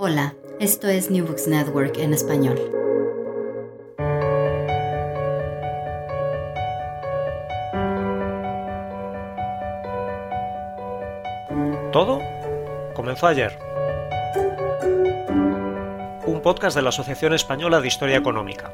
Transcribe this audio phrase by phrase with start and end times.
[0.00, 2.56] Hola, esto es New Books Network en español.
[11.90, 12.20] Todo
[12.94, 13.58] comenzó ayer.
[16.26, 18.72] Un podcast de la Asociación Española de Historia Económica.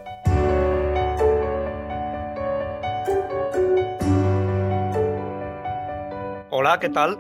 [6.51, 7.19] Hola, ¿qué tal?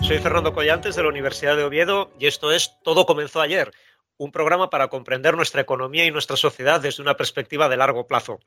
[0.00, 3.70] Soy Fernando Collantes de la Universidad de Oviedo y esto es Todo comenzó ayer,
[4.16, 8.38] un programa para comprender nuestra economía y nuestra sociedad desde una perspectiva de largo plazo.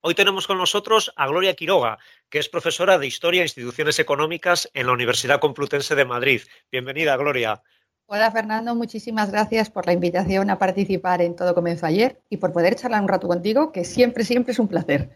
[0.00, 1.98] Hoy tenemos con nosotros a Gloria Quiroga,
[2.30, 6.40] que es profesora de Historia e Instituciones Económicas en la Universidad Complutense de Madrid.
[6.70, 7.62] Bienvenida, Gloria.
[8.06, 12.54] Hola Fernando, muchísimas gracias por la invitación a participar en Todo Comenzó Ayer y por
[12.54, 15.10] poder charlar un rato contigo, que siempre, siempre es un placer.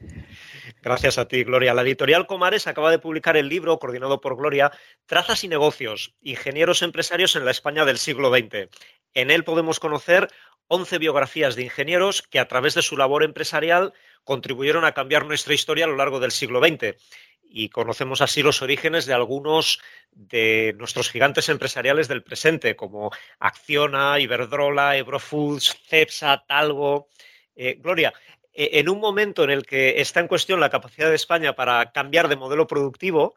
[0.82, 1.74] Gracias a ti, Gloria.
[1.74, 4.72] La editorial Comares acaba de publicar el libro, coordinado por Gloria,
[5.06, 8.68] Trazas y negocios, ingenieros empresarios en la España del siglo XX.
[9.14, 10.28] En él podemos conocer
[10.68, 13.92] 11 biografías de ingenieros que a través de su labor empresarial
[14.24, 16.96] contribuyeron a cambiar nuestra historia a lo largo del siglo XX.
[17.42, 24.18] Y conocemos así los orígenes de algunos de nuestros gigantes empresariales del presente, como Acciona,
[24.18, 27.08] Iberdrola, Ebrofoods, Cepsa, Talgo.
[27.54, 28.12] Eh, Gloria,
[28.56, 32.28] en un momento en el que está en cuestión la capacidad de España para cambiar
[32.28, 33.34] de modelo productivo,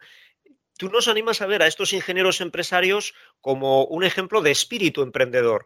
[0.78, 5.66] tú nos animas a ver a estos ingenieros empresarios como un ejemplo de espíritu emprendedor.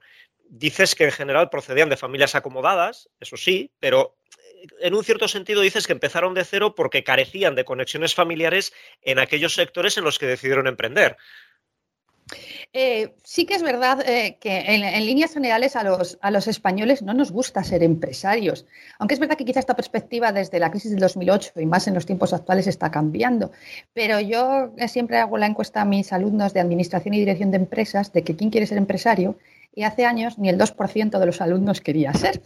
[0.49, 5.27] Dices que en general procedían de familias acomodadas, eso sí, pero eh, en un cierto
[5.27, 10.03] sentido dices que empezaron de cero porque carecían de conexiones familiares en aquellos sectores en
[10.03, 11.15] los que decidieron emprender.
[12.71, 17.01] Eh, sí que es verdad eh, que en, líneas generales a los, a los españoles
[17.01, 18.65] no nos gusta ser empresarios,
[18.99, 21.93] aunque es verdad que quizá esta perspectiva desde la crisis del 2008 y más en
[21.93, 23.51] los tiempos actuales está cambiando.
[23.93, 28.11] Pero yo siempre hago la encuesta a mis alumnos de Administración y Dirección de Empresas
[28.13, 29.37] de que quién quiere ser empresario
[29.75, 32.41] y hace años ni el 2% de los alumnos quería ser.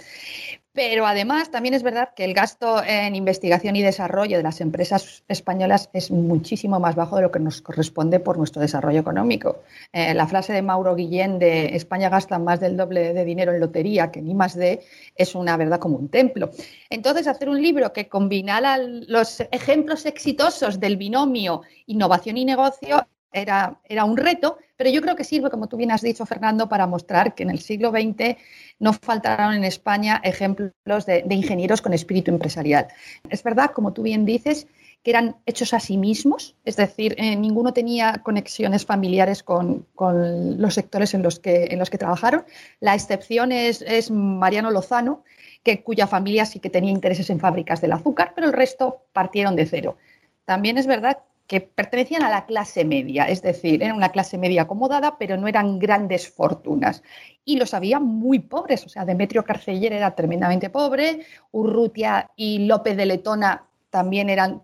[0.77, 5.23] Pero además también es verdad que el gasto en investigación y desarrollo de las empresas
[5.27, 9.63] españolas es muchísimo más bajo de lo que nos corresponde por nuestro desarrollo económico.
[9.91, 13.59] Eh, la frase de Mauro Guillén de España gasta más del doble de dinero en
[13.59, 14.81] lotería que ni más de
[15.15, 16.51] es una verdad como un templo.
[16.91, 23.79] Entonces, hacer un libro que combinara los ejemplos exitosos del binomio innovación y negocio era,
[23.85, 26.87] era, un reto, pero yo creo que sirve, como tú bien has dicho, Fernando, para
[26.87, 28.37] mostrar que en el siglo XX
[28.79, 32.87] no faltaron en España ejemplos de, ingenieros con espíritu empresarial.
[33.29, 34.67] Es verdad, como tú bien dices,
[35.03, 40.73] que eran hechos a sí mismos, es decir, eh, ninguno tenía conexiones familiares con, los
[40.73, 42.45] sectores en los, que, en los que trabajaron.
[42.79, 45.23] La excepción es, es Mariano Lozano,
[45.63, 49.55] que, cuya familia sí que tenía intereses en fábricas del azúcar, pero el resto partieron
[49.55, 49.97] de cero.
[50.45, 54.63] También es verdad que pertenecían a la clase media, es decir, eran una clase media
[54.63, 57.01] acomodada, pero no eran grandes fortunas.
[57.45, 62.97] Y los había muy pobres, o sea, Demetrio Carceller era tremendamente pobre, Urrutia y López
[62.97, 64.61] de Letona también eran,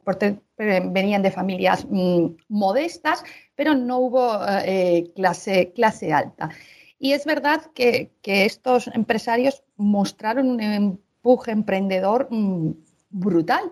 [0.57, 3.23] venían de familias mm, modestas,
[3.55, 6.49] pero no hubo eh, clase, clase alta.
[6.99, 12.71] Y es verdad que, estos empresarios mostraron un empuje emprendedor mm,
[13.09, 13.71] brutal.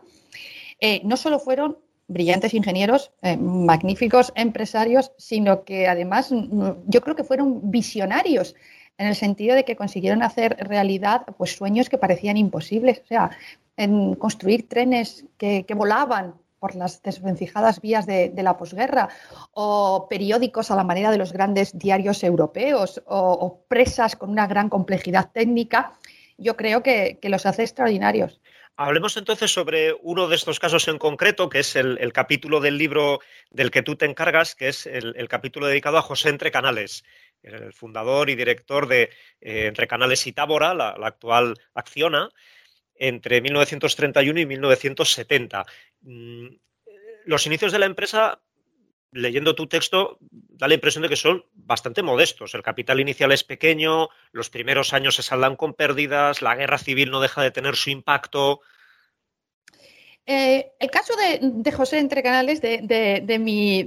[0.79, 1.77] Eh, no solo fueron
[2.11, 8.55] brillantes ingenieros, eh, magníficos empresarios, sino que además mm, yo creo que fueron visionarios
[8.97, 12.99] en el sentido de que consiguieron hacer realidad pues, sueños que parecían imposibles.
[12.99, 13.31] O sea,
[13.77, 19.09] en construir trenes que, volaban por las desvencijadas vías de, la posguerra,
[19.53, 24.69] o periódicos a la manera de los grandes diarios europeos, o, presas con una gran
[24.69, 25.93] complejidad técnica,
[26.37, 28.39] yo creo que los hace extraordinarios.
[28.77, 33.19] Hablemos entonces sobre uno de estos casos en concreto, que es el, capítulo del libro
[33.49, 37.03] del que tú te encargas, que es el, capítulo dedicado a José Entre Canales,
[37.43, 39.11] el fundador y director de
[39.41, 42.29] eh, Entre Canales y Tábora, la, actual Acciona,
[42.95, 45.65] entre 1931 y 1970.
[46.01, 46.47] Mm,
[47.25, 48.41] los inicios de la empresa
[49.11, 52.53] leyendo tu texto, da la impresión de que son bastante modestos.
[52.55, 57.11] El capital inicial es pequeño, los primeros años se saldan con pérdidas, la guerra civil
[57.11, 58.61] no deja de tener su impacto.
[60.25, 63.79] Eh, el caso de, José Entre Canales, de, mi,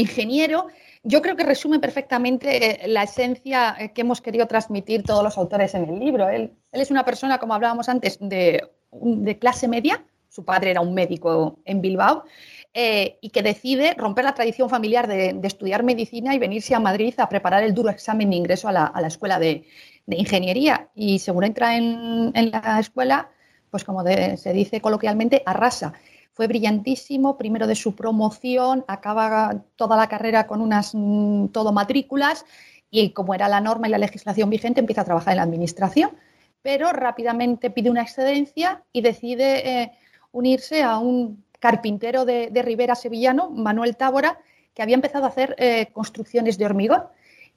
[0.00, 0.68] ingeniero,
[1.02, 5.36] yo creo que resume perfectamente eh, la esencia eh, que hemos querido transmitir todos los
[5.38, 6.28] autores en el libro.
[6.28, 8.68] Él, él es una persona, como hablábamos antes, de,
[9.40, 10.04] clase media.
[10.34, 12.24] Su padre era un médico en Bilbao
[12.72, 17.14] eh, y que decide romper la tradición familiar de, estudiar medicina y venirse a Madrid
[17.18, 19.64] a preparar el duro examen de ingreso a la, escuela de,
[20.08, 20.88] ingeniería.
[20.92, 23.30] Y según entra en, la escuela,
[23.70, 25.92] pues como se dice coloquialmente, arrasa.
[26.32, 32.44] Fue brillantísimo, primero de su promoción, acaba toda la carrera con unas mm, todo matrículas
[32.90, 36.10] y como era la norma y la legislación vigente, empieza a trabajar en la administración,
[36.60, 39.92] pero rápidamente pide una excedencia y decide eh,
[40.34, 44.38] unirse a un carpintero de, Rivera sevillano, Manuel Tábora,
[44.74, 47.04] que había empezado a hacer eh, construcciones de hormigón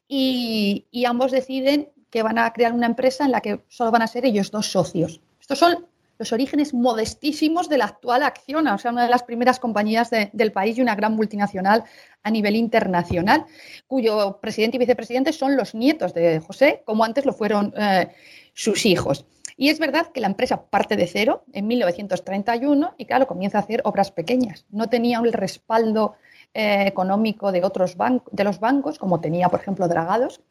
[0.07, 4.03] y, y ambos deciden que van a crear una empresa en la que solo van
[4.03, 5.19] a ser ellos dos socios.
[5.41, 5.87] Estos son
[6.19, 10.51] los orígenes modestísimos de la actual Acciona, o sea, una de las primeras compañías del
[10.51, 11.83] país y una gran multinacional
[12.23, 13.45] a nivel internacional,
[13.87, 18.07] cuyo presidente y vicepresidente son los nietos de José, como antes lo fueron eh,
[18.53, 19.25] sus hijos.
[19.57, 23.61] Y es verdad que la empresa parte de cero en 1931 y, claro, comienza a
[23.61, 24.65] hacer obras pequeñas.
[24.69, 26.13] No tenía el respaldo
[26.53, 30.41] eh, económico de otros bancos, de los bancos, como tenía, por ejemplo, Dragados,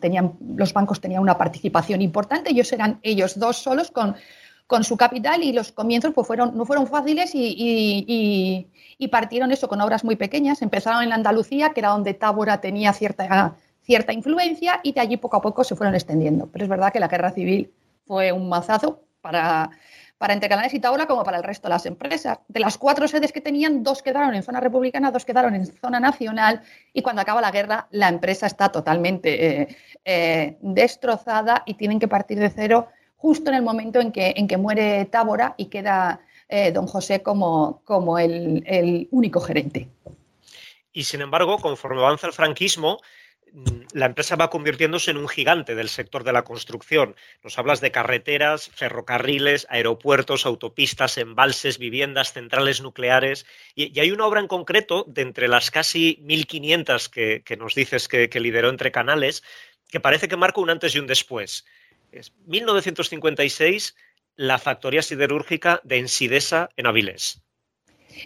[0.00, 4.14] tenían, los bancos tenían una participación importante, ellos eran ellos dos solos con,
[4.66, 8.68] con su capital y los comienzos pues, fueron, no fueron fáciles y,
[9.10, 10.62] partieron eso con obras muy pequeñas.
[10.62, 15.36] Empezaron en Andalucía, que era donde Tábora tenía cierta, cierta influencia, y de allí poco
[15.36, 16.48] a poco se fueron extendiendo.
[16.52, 17.70] Pero es verdad que la guerra civil
[18.06, 19.70] fue un mazazo para,
[20.18, 22.38] para Canales y Taura como para el resto de las empresas.
[22.48, 26.00] De las cuatro sedes que tenían, dos quedaron en zona republicana, dos quedaron en zona
[26.00, 26.62] nacional
[26.92, 32.08] y cuando acaba la guerra la empresa está totalmente eh, eh, destrozada y tienen que
[32.08, 36.20] partir de cero justo en el momento en que, en que muere Tábora y queda
[36.48, 39.88] eh, don José como, como el único gerente.
[40.96, 42.98] Y sin embargo, conforme avanza el franquismo,
[43.92, 47.14] la empresa va convirtiéndose en un gigante del sector de la construcción.
[47.44, 53.46] Nos hablas de carreteras, ferrocarriles, aeropuertos, autopistas, embalses, viviendas, centrales nucleares.
[53.76, 58.28] Y, hay una obra en concreto, de entre las casi 1.500 que, nos dices que,
[58.40, 59.44] lideró entre canales,
[59.88, 61.64] que parece que marca un antes y un después.
[62.10, 63.94] Es 1956,
[64.34, 67.40] la factoría siderúrgica de Ensidesa en Avilés.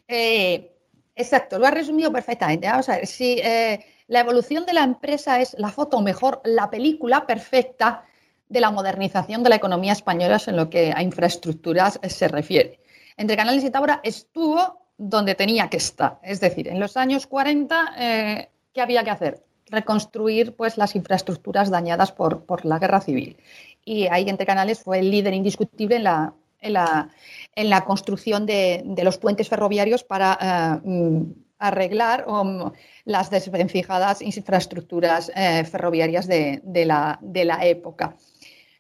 [0.07, 0.73] Eh,
[1.15, 2.67] exacto, lo has resumido perfectamente.
[2.67, 6.71] Vamos a ver, si eh, la evolución de la empresa es la foto, mejor, la
[6.71, 8.05] película perfecta
[8.49, 12.81] de la modernización de la economía española en lo que a infraestructuras se refiere.
[13.19, 16.19] Entre Canales y Taura estuvo donde tenía que estar.
[16.23, 19.45] Es decir, en los años 40, eh, ¿qué había que hacer?
[19.67, 23.37] Reconstruir pues, las infraestructuras dañadas por, por la guerra civil.
[23.85, 27.11] Y ahí Entre Canales fue el líder indiscutible en la, en la,
[27.55, 31.23] en la construcción de, de, los puentes ferroviarios para eh,
[31.59, 32.73] arreglar um,
[33.05, 38.17] las desvencijadas infraestructuras eh, ferroviarias de, la, época.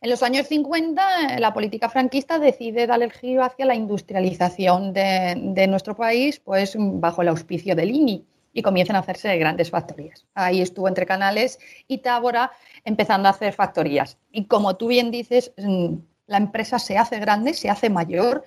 [0.00, 4.92] En los años 50, eh, la política franquista decide dar el giro hacia la industrialización
[4.92, 10.26] de, nuestro país, pues bajo el auspicio del INI, y comienzan a hacerse grandes factorías.
[10.34, 12.52] Ahí estuvo entre Canales y Tábora
[12.84, 14.18] empezando a hacer factorías.
[14.32, 15.96] Y como tú bien dices, mm,
[16.28, 18.44] la empresa se hace grande, se hace mayor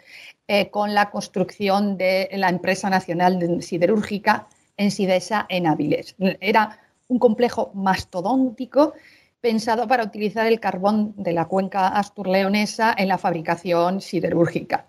[0.47, 4.47] eh, con la construcción de la empresa nacional siderúrgica
[4.77, 6.15] en Sidesa en Avilés.
[6.39, 8.93] Era un complejo mastodóntico
[9.41, 14.85] pensado para utilizar el carbón de la cuenca asturleonesa en la fabricación siderúrgica.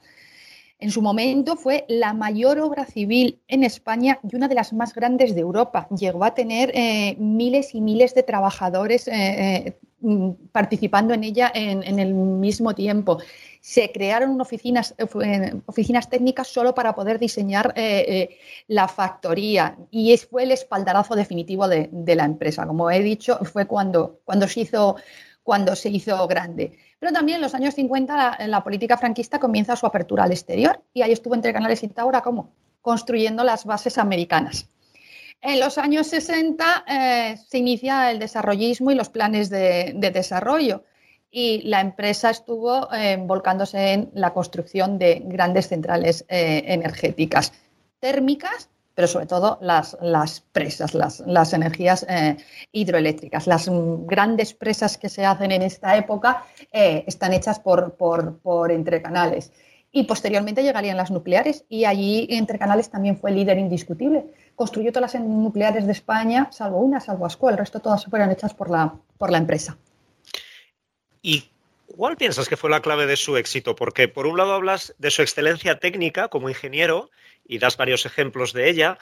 [0.79, 4.93] En su momento fue la mayor obra civil en España y una de las más
[4.93, 5.87] grandes de Europa.
[5.97, 9.79] Llegó a tener eh, miles y miles de trabajadores eh,
[10.53, 13.19] participando en ella en, el mismo tiempo
[13.61, 20.17] se crearon oficinas, eh, oficinas técnicas solo para poder diseñar eh, eh, la factoría y
[20.17, 22.67] fue el espaldarazo definitivo de, la empresa.
[22.67, 24.97] Como he dicho, fue cuando, cuando, se, hizo,
[25.45, 26.77] cuando se hizo grande.
[26.99, 31.03] Pero también en los años 50 la, política franquista comienza su apertura al exterior y
[31.03, 32.51] ahí estuvo entre Canales y Taura como
[32.81, 34.69] construyendo las bases americanas.
[35.43, 36.85] En los años 60
[37.37, 40.85] se inicia el desarrollismo y los planes de desarrollo
[41.33, 47.55] y la empresa estuvo eh, volcándose en la construcción de grandes centrales eh, energéticas
[47.99, 49.97] térmicas, pero sobre todo las,
[50.53, 52.37] presas, las, las energías eh,
[52.73, 53.47] hidroeléctricas.
[53.47, 59.51] Las grandes presas que se hacen en esta época están hechas por, por, por entrecanales.
[59.93, 64.25] Y posteriormente llegarían las nucleares y allí Entrecanales también fue líder indiscutible.
[64.57, 68.55] Construyó todas las nucleares de España, salvo una, salvo Asco, el resto todas fueron hechas
[68.55, 69.77] por la, por la empresa.
[71.21, 71.51] ¿Y
[71.87, 73.77] cuál piensas que fue la clave de su éxito?
[73.77, 77.11] Porque por un lado hablas de su excelencia técnica como ingeniero
[77.47, 78.99] y das varios ejemplos de ella,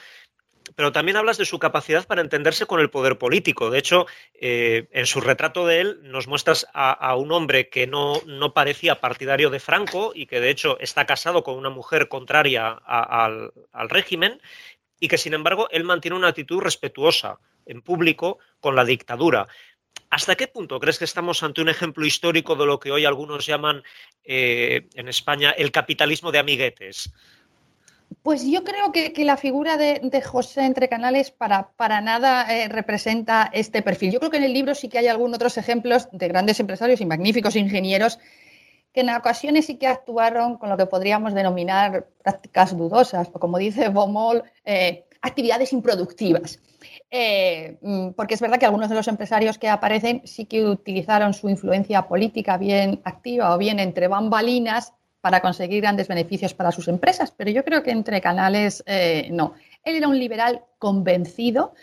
[0.81, 3.69] pero también hablas de su capacidad para entenderse con el poder político.
[3.69, 8.23] De hecho, eh, en su retrato de él nos muestras a, un hombre que no,
[8.55, 13.53] parecía partidario de Franco y que de hecho está casado con una mujer contraria al,
[13.73, 14.41] al régimen
[14.99, 19.49] y que sin embargo él mantiene una actitud respetuosa en público con la dictadura.
[20.09, 23.45] ¿Hasta qué punto crees que estamos ante un ejemplo histórico de lo que hoy algunos
[23.45, 23.83] llaman
[24.25, 27.13] eh, en España el capitalismo de amiguetes?
[28.23, 33.51] Pues yo creo que, la figura de, José Entre Canales para, para nada eh, representa
[33.53, 34.13] este perfil.
[34.13, 37.01] Yo creo que en el libro sí que hay algunos otros ejemplos de grandes empresarios
[37.01, 38.19] y magníficos ingenieros
[38.93, 43.57] que en ocasiones sí que actuaron con lo que podríamos denominar prácticas dudosas, o como
[43.57, 46.61] dice Bomol, eh, actividades improductivas.
[47.11, 51.35] Eh, mm, porque es verdad que algunos de los empresarios que aparecen sí que utilizaron
[51.35, 56.89] su influencia política bien activa o bien entre bambalinas para conseguir grandes beneficios para sus
[56.89, 59.55] empresas, pero yo creo que entre canales eh, no.
[59.85, 61.75] Él era un liberal convencido,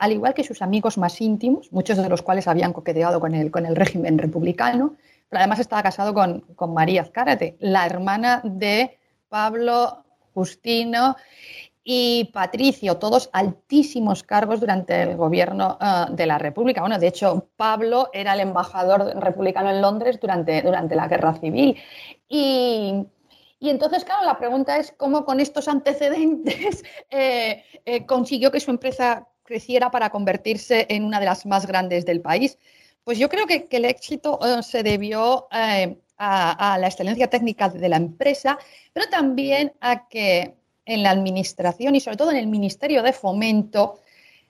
[0.00, 3.50] al igual que sus amigos más íntimos, muchos de los cuales habían coqueteado con el,
[3.50, 4.96] con el régimen republicano,
[5.28, 10.04] pero además estaba casado con, María Azcárate, la hermana de Pablo
[10.34, 11.16] Justino
[11.88, 16.80] y Patricio, todos altísimos cargos durante el gobierno eh, de la República.
[16.80, 21.76] Bueno, de hecho, Pablo era el embajador republicano en Londres durante, durante la Guerra Civil.
[22.28, 23.06] Y,
[23.60, 29.28] entonces, claro, la pregunta es cómo con estos antecedentes eh, eh, consiguió que su empresa
[29.44, 32.58] creciera para convertirse en una de las más grandes del país.
[33.04, 38.58] Pues yo creo que, el éxito se debió a, la excelencia técnica de la empresa,
[38.92, 44.00] pero también a que en la administración y sobre todo en el Ministerio de Fomento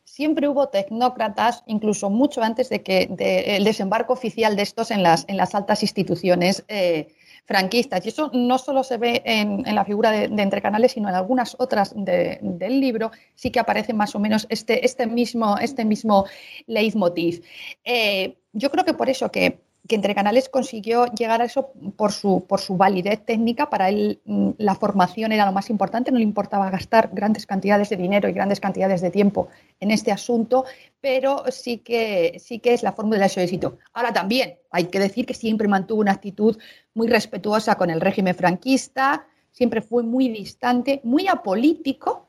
[0.05, 3.09] siempre hubo tecnócratas, incluso mucho antes de que
[3.57, 7.09] el desembarco oficial de estos en las, en las altas instituciones eh,
[7.45, 8.07] franquistas.
[8.07, 11.57] Y eso no solo se ve en, la figura de, Entre Canales, sino en algunas
[11.59, 16.25] otras del libro, sí que aparece más o menos este, este, mismo, este mismo
[16.67, 17.45] leitmotiv.
[17.85, 22.13] Eh, yo creo que por eso que que Entre Canales consiguió llegar a eso por
[22.13, 23.71] su, por su validez técnica.
[23.71, 27.89] Para él mm, la formación era lo más importante, no le importaba gastar grandes cantidades
[27.91, 29.49] de dinero y grandes cantidades de tiempo
[29.81, 30.65] en este asunto,
[31.01, 33.79] pero sí que, sí que es la fórmula de su éxito.
[33.93, 36.59] Ahora también hay que decir que siempre mantuvo una actitud
[36.95, 42.29] muy respetuosa con el régimen franquista, siempre fue muy distante, muy apolítico.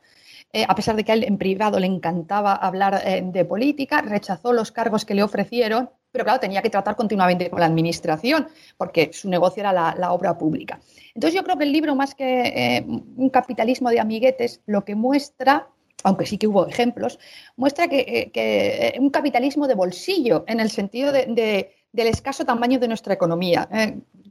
[0.50, 4.00] Eh, a pesar de que a él en privado le encantaba hablar eh, de política,
[4.00, 8.48] rechazó los cargos que le ofrecieron pero claro, tenía que tratar continuamente con la administración,
[8.76, 10.80] porque su negocio era la, obra pública.
[11.14, 14.94] Entonces yo creo que el libro, más que eh, un capitalismo de amiguetes, lo que
[14.94, 15.68] muestra,
[16.04, 17.18] aunque sí que hubo ejemplos,
[17.56, 22.88] muestra que, eh, eh, un capitalismo de bolsillo, en el sentido del escaso tamaño de
[22.88, 23.68] nuestra economía.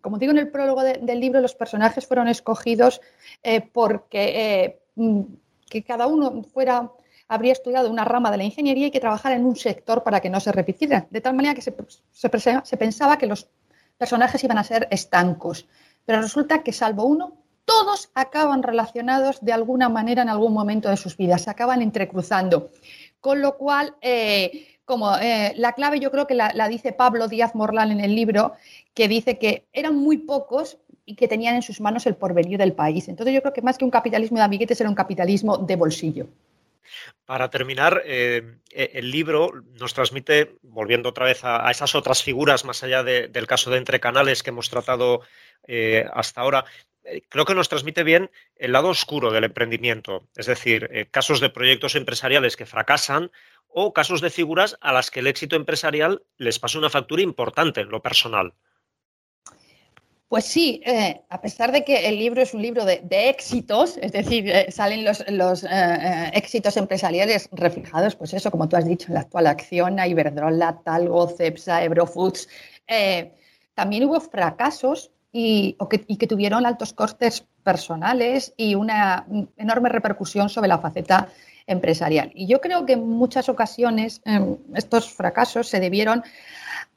[0.02, 3.02] como digo en el prólogo del libro, los personajes fueron escogidos
[3.74, 5.22] porque mm,
[5.70, 6.90] que cada uno fuera
[7.28, 10.30] habría estudiado una rama de la ingeniería y que trabajara en un sector para que
[10.30, 11.08] no se repitiera.
[11.10, 11.76] De tal manera que se,
[12.12, 13.50] se, pensaba que los
[13.98, 15.68] personajes iban a ser estancos.
[16.06, 17.34] Pero resulta que, salvo uno,
[17.66, 22.70] todos acaban relacionados de alguna manera en algún momento de sus vidas, se acaban entrecruzando.
[23.20, 27.28] Con lo cual, eh, como eh, la clave yo creo que la, la, dice Pablo
[27.28, 28.54] Díaz Morlán en el libro,
[28.94, 32.72] que dice que eran muy pocos y que tenían en sus manos el porvenir del
[32.72, 33.10] país.
[33.10, 36.28] Entonces yo creo que más que un capitalismo de amiguetes era un capitalismo de bolsillo.
[37.26, 42.66] Para terminar, eh, e, el libro nos transmite, volviendo otra vez a, esas otras figuras,
[42.66, 45.22] más allá del caso de Entre Canales que hemos tratado
[45.68, 46.66] eh, hasta ahora,
[47.04, 51.50] eh, creo que nos transmite bien el lado oscuro del emprendimiento, es decir, casos de
[51.50, 53.32] proyectos empresariales que fracasan
[53.68, 57.82] o casos de figuras a las que el éxito empresarial les pasa una factura importante
[57.82, 58.54] en lo personal.
[60.30, 64.12] Pues sí, eh, a pesar de que el libro es un libro de, éxitos, es
[64.12, 65.24] decir, eh, salen los,
[65.64, 70.82] eh, éxitos empresariales reflejados, pues eso, como tú has dicho, en la actual acción, Iberdrola,
[70.84, 72.50] Talgo, Cepsa, Eurofoods,
[73.74, 80.80] también hubo fracasos y, que, tuvieron altos costes personales y una enorme repercusión sobre la
[80.80, 81.30] faceta
[81.68, 82.32] empresarial.
[82.34, 84.22] Y yo creo que en muchas ocasiones
[84.74, 86.24] estos fracasos se debieron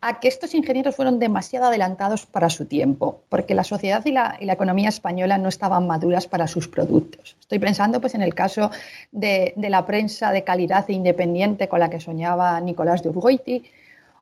[0.03, 4.37] a que estos ingenieros fueron demasiado adelantados para su tiempo, porque la sociedad y la,
[4.41, 7.37] economía española no estaban maduras para sus productos.
[7.41, 8.71] Estoy pensando pues, en el caso
[9.13, 13.65] de, la prensa de calidad e independiente con la que soñaba Nicolás de Urgoiti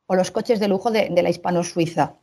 [0.07, 2.13] o los coches de lujo de, la hispano-suiza.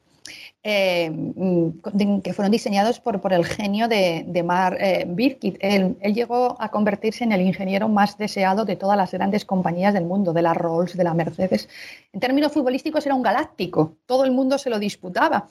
[0.69, 5.57] Eh, mm, que fueron diseñados por, por el genio de, de Mar eh, Birkit.
[5.61, 10.07] Él, llegó a convertirse en el ingeniero más deseado de todas las grandes compañías del
[10.07, 11.69] mundo, de la Rolls, de la Mercedes.
[12.13, 15.49] En términos futbolísticos era un galáctico, todo el mundo se lo disputaba.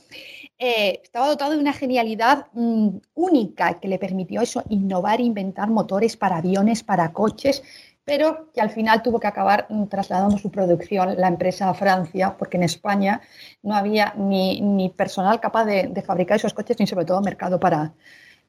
[0.59, 6.17] Eh, estaba dotado de una genialidad mm, única que le permitió eso, innovar, inventar motores
[6.17, 7.63] para aviones, para coches,
[8.05, 12.57] pero que al final tuvo que acabar trasladando su producción la empresa a Francia, porque
[12.57, 13.19] en España
[13.63, 17.93] no había ni, personal capaz de, fabricar esos coches, ni sobre todo mercado para,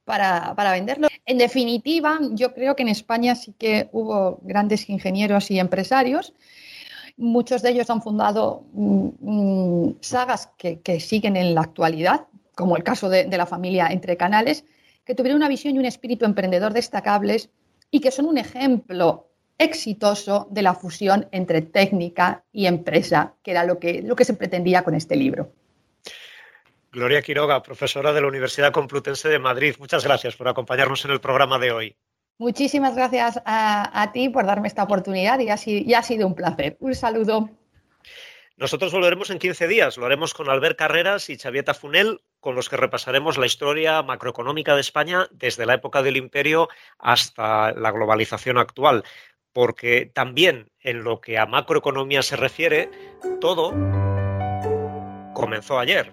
[0.05, 1.11] para, para venderlos.
[1.25, 6.35] En definitiva, yo creo que en España sí que hubo grandes ingenieros y empresarios.
[7.17, 12.85] Muchos de ellos han fundado mm, mm, sagas que, siguen en la actualidad, como el
[12.85, 14.67] caso de, de la familia Entre Canales,
[15.07, 17.49] que tuvieron una visión y un espíritu emprendedor destacables
[17.91, 23.65] y que son un ejemplo exitoso de la fusión entre técnica y empresa, que era
[23.65, 25.53] lo que, lo que se pretendía con este libro.
[26.93, 31.21] Gloria Quiroga, profesora de la Universidad Complutense de Madrid, muchas gracias por acompañarnos en el
[31.21, 31.97] programa de hoy.
[32.39, 36.77] Muchísimas gracias a, ti por darme esta oportunidad y ha, y ha sido un placer.
[36.81, 37.51] Un saludo.
[38.59, 39.99] Nosotros volveremos en 15 días.
[39.99, 44.75] Lo haremos con Albert Carreras y Xavieta Funel, con los que repasaremos la historia macroeconómica
[44.75, 49.05] de España desde la época del imperio hasta la globalización actual.
[49.57, 52.91] Porque también en lo que a macroeconomía se refiere,
[53.41, 53.71] todo
[55.33, 56.13] comenzó ayer.